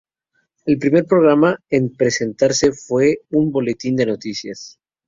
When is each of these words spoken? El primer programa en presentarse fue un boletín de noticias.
El 0.65 0.79
primer 0.79 1.05
programa 1.05 1.59
en 1.69 1.95
presentarse 1.95 2.71
fue 2.71 3.19
un 3.29 3.51
boletín 3.51 3.95
de 3.95 4.07
noticias. 4.07 4.79